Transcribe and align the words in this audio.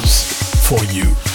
For 0.00 0.82
you. 0.86 1.31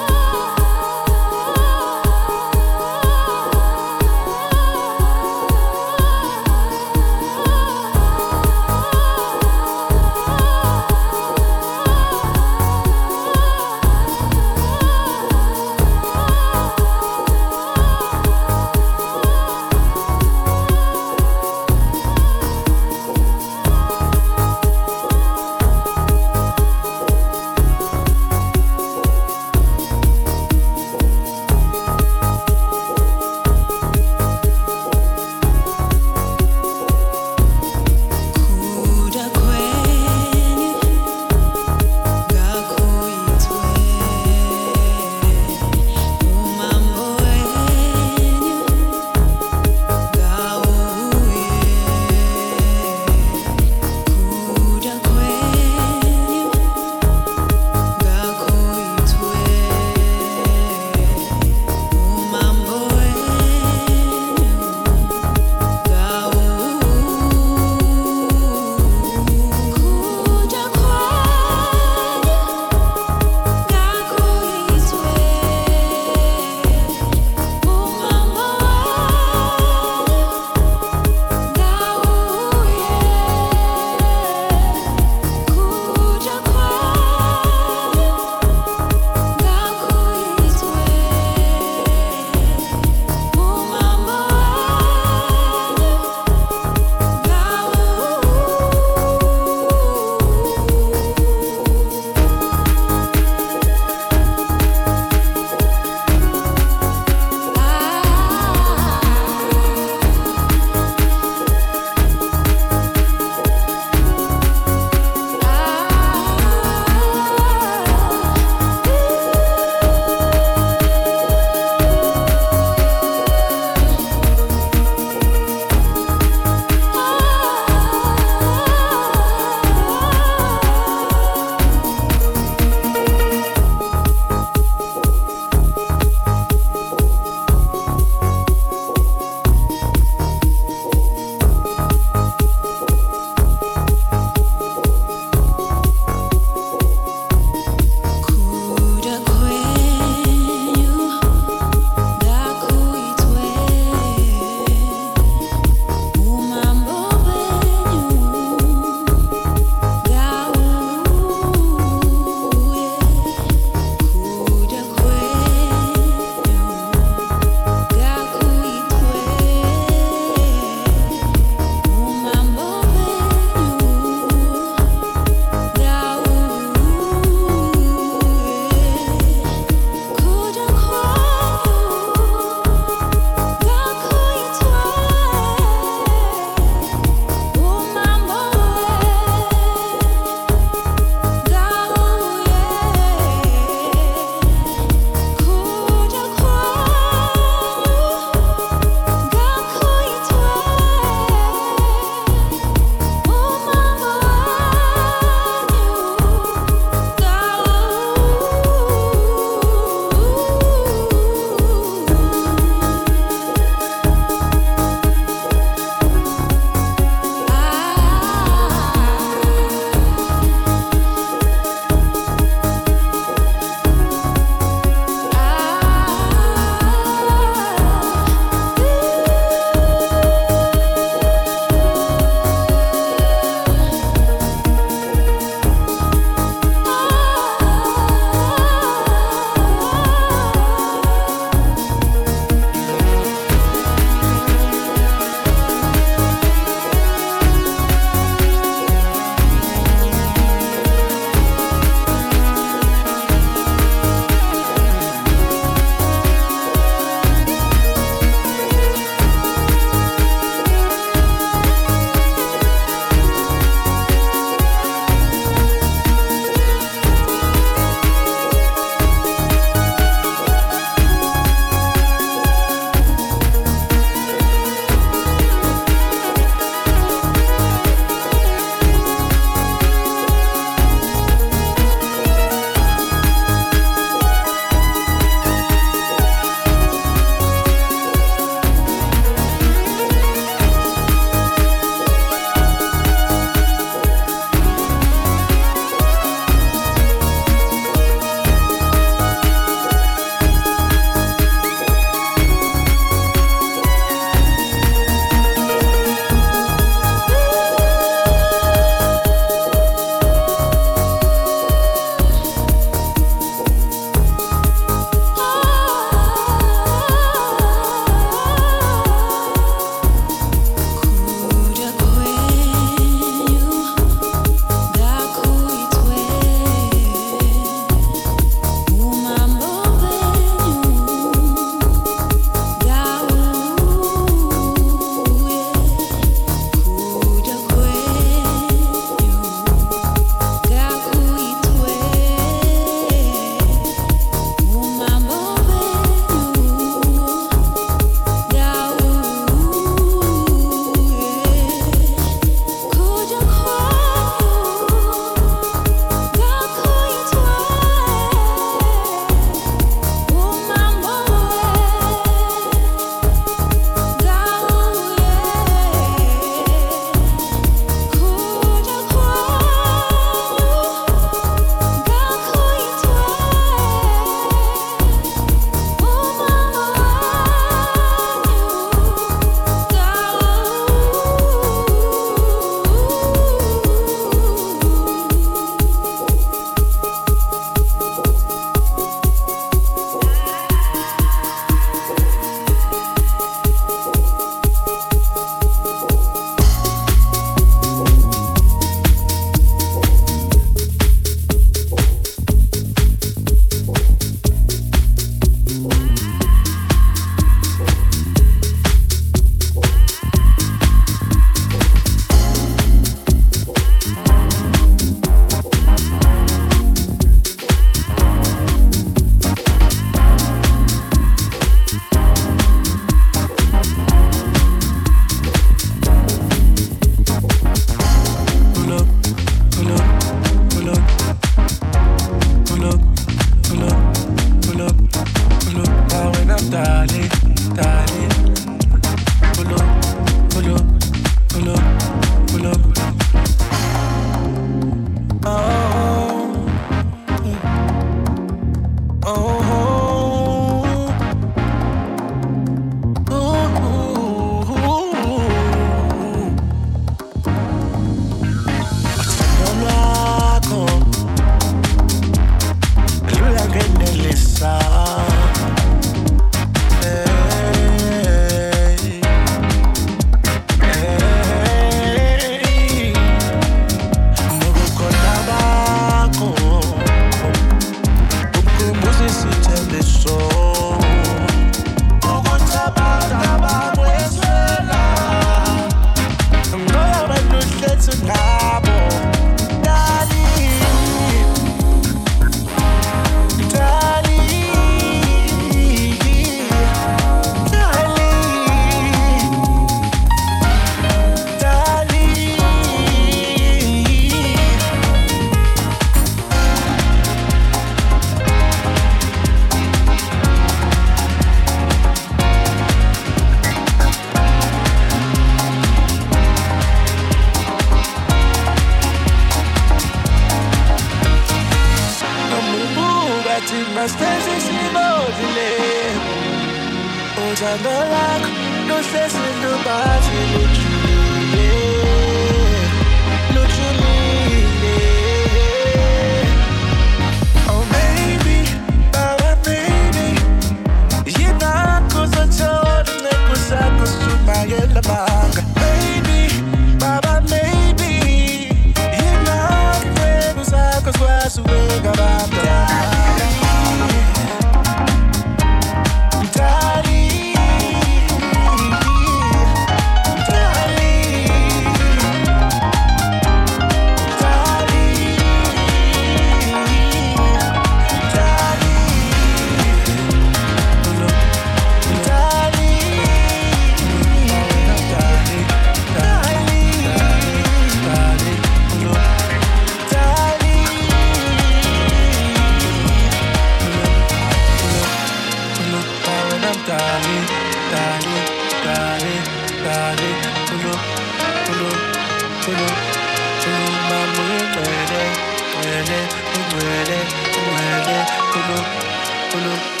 Pull 599.51 599.67
up, 599.67 600.00